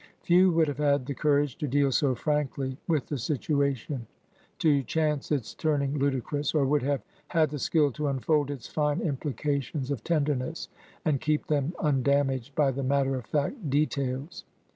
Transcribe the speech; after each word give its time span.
Few 0.23 0.49
would 0.53 0.67
have 0.67 0.79
had 0.79 1.05
the 1.05 1.13
courage 1.13 1.55
to 1.57 1.67
deal 1.67 1.91
so 1.91 2.15
frankly 2.15 2.75
with 2.87 3.05
the 3.05 3.17
situa 3.17 3.75
tion, 3.75 4.07
to 4.57 4.81
chance 4.81 5.31
its 5.31 5.53
turning 5.53 5.99
ludicrous, 5.99 6.55
or 6.55 6.65
would 6.65 6.81
have 6.81 7.03
had 7.27 7.51
the 7.51 7.59
skill 7.59 7.91
to 7.91 8.07
unfold 8.07 8.49
its 8.49 8.65
fine 8.67 8.99
implications 9.01 9.91
of 9.91 10.03
tenderness, 10.03 10.69
and 11.05 11.21
keep 11.21 11.45
them 11.45 11.75
undamaged 11.77 12.55
by 12.55 12.71
the 12.71 12.81
matter 12.81 13.13
of 13.15 13.27
fact 13.27 13.69
de 13.69 13.85
tails. 13.85 14.43